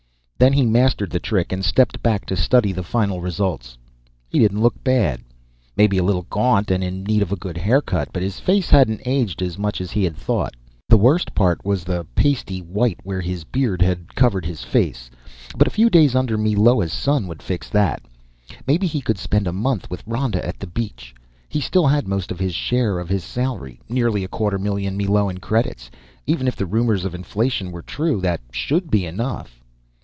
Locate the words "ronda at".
20.07-20.63